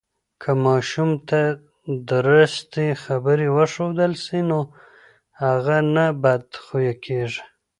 که 0.41 0.51
ماشوم 0.65 1.11
ته 1.27 1.41
درستی 2.11 2.87
خبرې 3.03 3.47
وښودل 3.55 4.13
سي، 4.25 4.39
نو 4.49 4.59
هغه 5.43 5.77
نه 5.95 6.05
بد 6.23 6.45
خویه 6.63 6.95
کیږي. 7.05 7.41